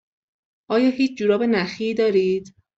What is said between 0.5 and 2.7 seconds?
آیا هیچ جوراب نخی دارید؟